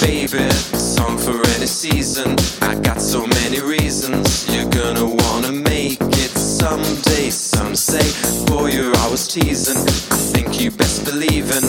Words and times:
baby. 0.00 0.48
Song 0.76 1.18
for 1.18 1.36
any 1.56 1.66
season. 1.66 2.36
I 2.62 2.74
got 2.80 3.00
so 3.00 3.26
many 3.26 3.60
reasons. 3.60 4.46
You're 4.54 4.70
gonna 4.70 5.04
wanna 5.04 5.52
make 5.52 6.00
it 6.00 6.32
someday. 6.36 7.30
Some 7.30 7.74
say, 7.74 8.06
boy, 8.46 8.68
you're 8.68 8.96
always 8.98 9.26
teasing. 9.26 9.76
I 9.76 10.18
think 10.32 10.60
you 10.60 10.70
best 10.70 11.04
believe 11.04 11.50
in 11.50 11.64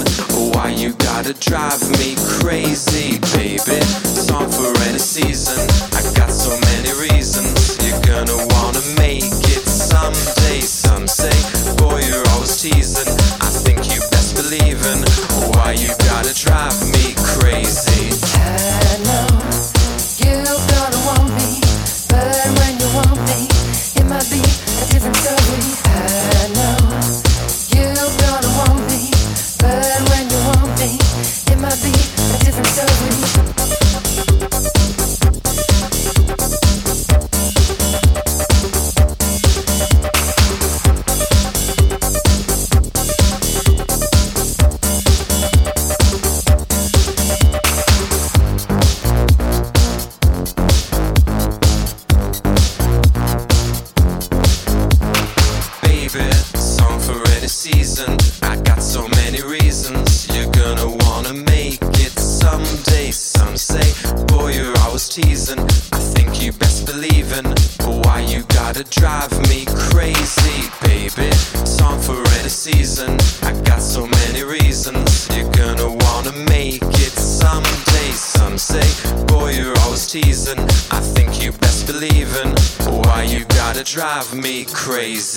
why 0.53 0.69
you 0.69 0.93
gotta 0.93 1.33
drive 1.33 1.81
me 1.99 2.15
crazy, 2.39 3.19
baby. 3.37 3.81
Song 4.27 4.49
for 4.49 4.71
any 4.87 4.99
season. 4.99 5.59
I 5.93 6.01
got 6.15 6.31
so 6.31 6.51
many 6.69 6.91
reasons. 7.07 7.77
You're 7.85 8.01
gonna 8.01 8.37
wanna 8.53 8.81
make 8.97 9.36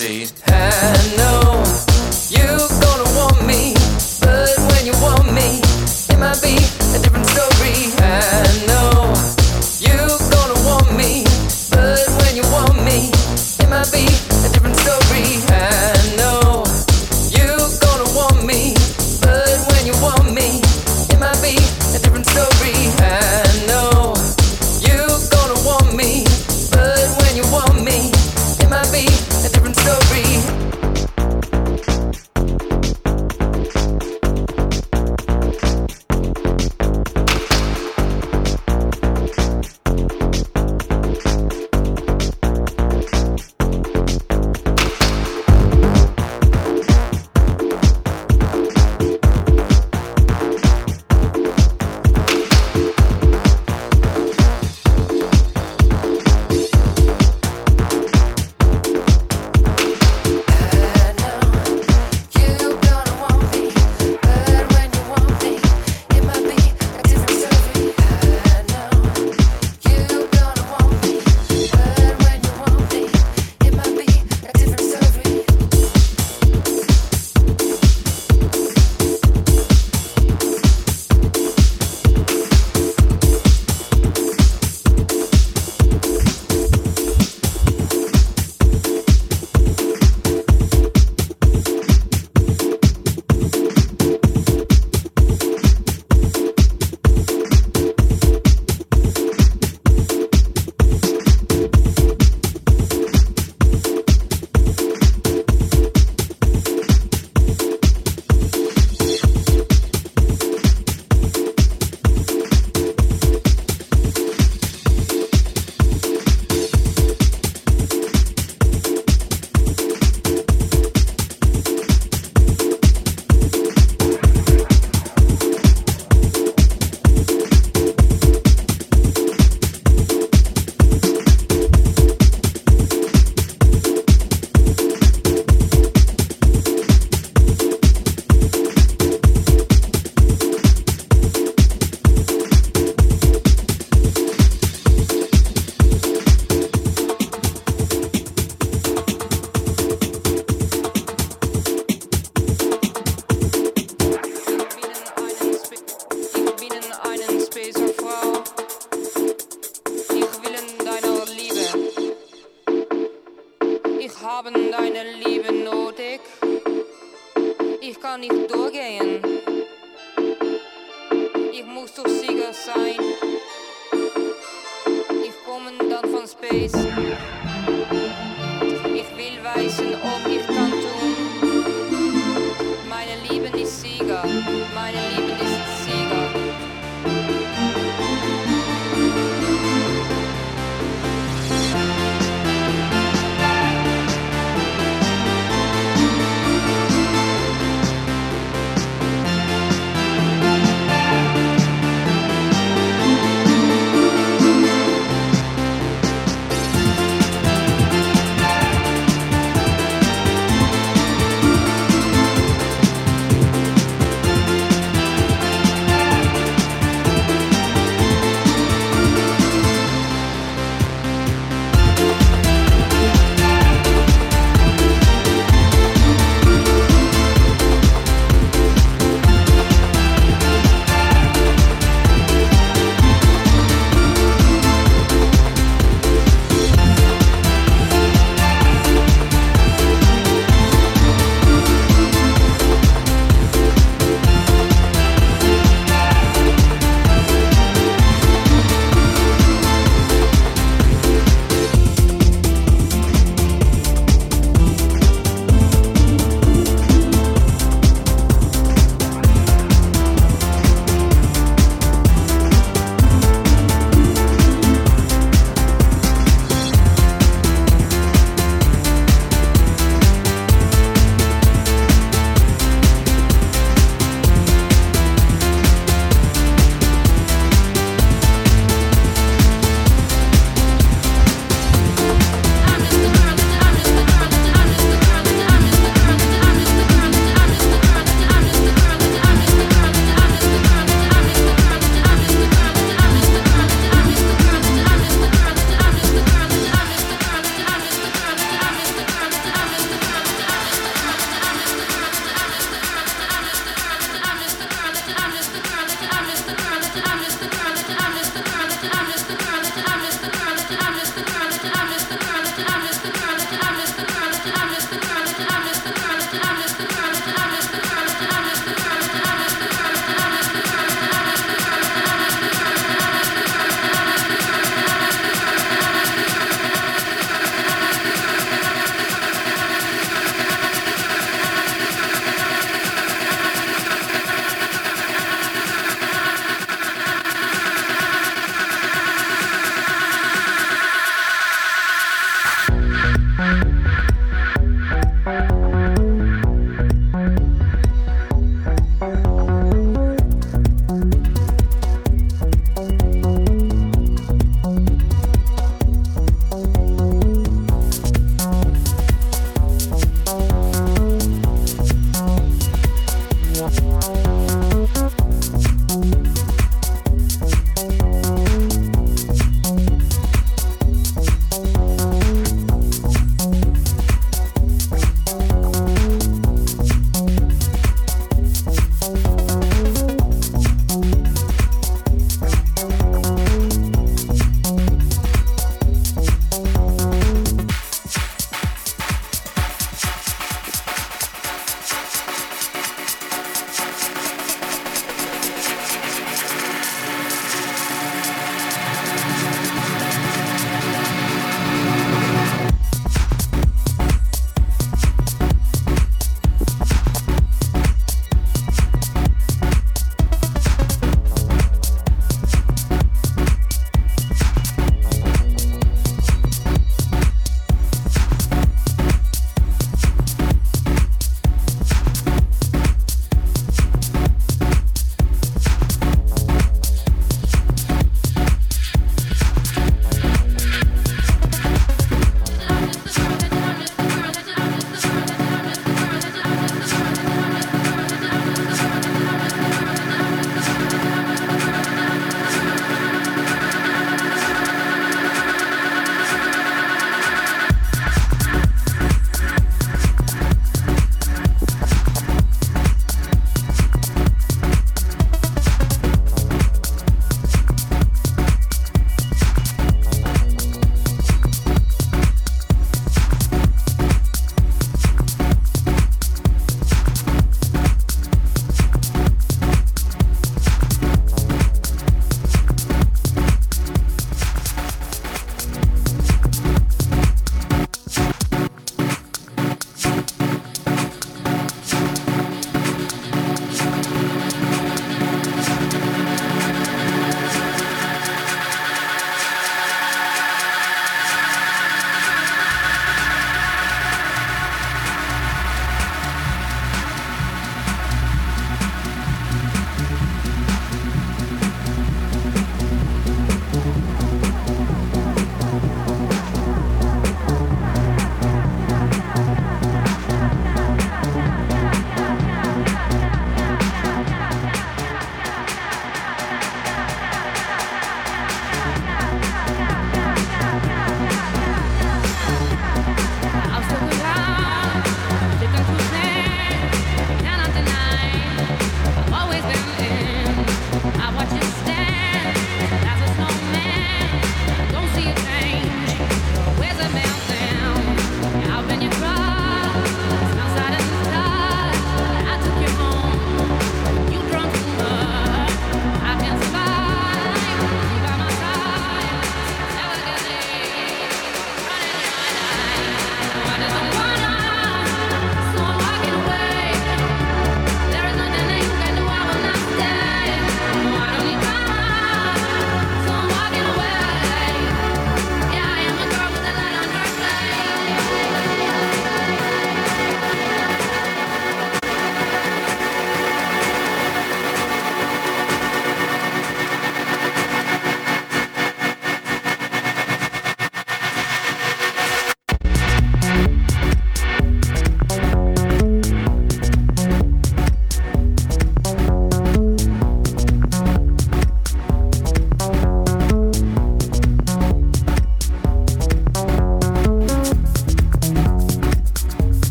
see. 0.00 0.39